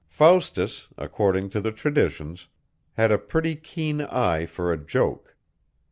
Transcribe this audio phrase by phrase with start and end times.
[0.07, 2.47] Faustus, according to the traditions,
[2.93, 5.35] had a pretty keen eye for a joke.